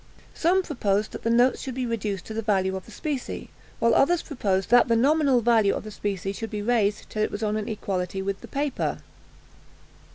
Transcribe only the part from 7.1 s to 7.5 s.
till it was